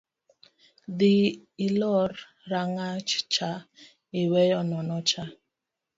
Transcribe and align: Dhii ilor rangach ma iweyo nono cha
Dhii 0.97 1.27
ilor 1.67 2.11
rangach 2.51 3.13
ma 3.39 3.51
iweyo 4.21 4.59
nono 4.69 4.97
cha 5.09 5.23